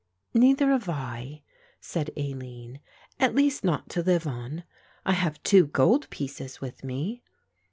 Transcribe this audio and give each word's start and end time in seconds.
"Neither 0.33 0.71
have 0.71 0.89
I," 0.89 1.43
said 1.79 2.09
Aline, 2.17 2.79
"at 3.19 3.35
least 3.35 3.63
not 3.63 3.87
to 3.89 4.01
live 4.01 4.25
on. 4.25 4.63
I 5.05 5.11
have 5.11 5.43
two 5.43 5.67
gold 5.67 6.09
pieces 6.09 6.59
with 6.59 6.83
me." 6.83 7.21